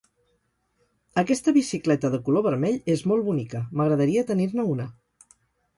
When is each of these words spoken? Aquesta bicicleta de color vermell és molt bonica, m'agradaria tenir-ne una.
Aquesta 1.23 1.53
bicicleta 1.59 2.11
de 2.15 2.21
color 2.29 2.47
vermell 2.49 2.81
és 2.97 3.05
molt 3.13 3.29
bonica, 3.31 3.63
m'agradaria 3.79 4.27
tenir-ne 4.33 4.69
una. 4.77 4.91